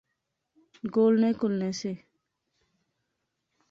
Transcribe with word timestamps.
گولنے 0.93 1.29
کہلنے 1.39 1.71
سے 1.79 1.91